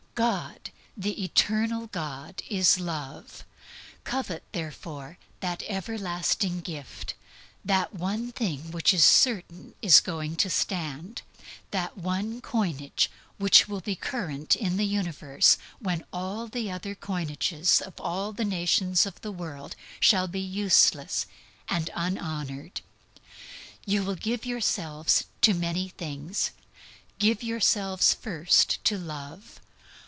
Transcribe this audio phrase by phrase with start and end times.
[0.13, 3.43] God, the Eternal God, is Love.
[4.03, 7.15] Covet, therefore, that everlasting gift,
[7.65, 11.21] that one thing which it is certain is going to stand,
[11.71, 17.81] that one coinage which will be current in the Universe when all the other coinages
[17.81, 21.25] of all the nations of the world shall be useless
[21.69, 22.81] and unhonored.
[23.87, 26.51] You will give yourselves to many things,
[27.17, 29.59] give yourself first to Love.